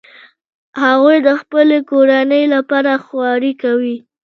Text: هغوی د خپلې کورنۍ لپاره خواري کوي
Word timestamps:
هغوی 0.83 1.17
د 1.27 1.29
خپلې 1.41 1.77
کورنۍ 1.89 2.43
لپاره 2.55 2.91
خواري 3.05 3.53
کوي 3.63 3.97